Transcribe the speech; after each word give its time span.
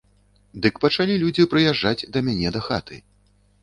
Дык 0.63 0.79
пачалі 0.85 1.19
людзі 1.25 1.47
прыязджаць 1.53 2.07
да 2.17 2.29
мяне 2.31 2.47
дахаты. 2.61 2.95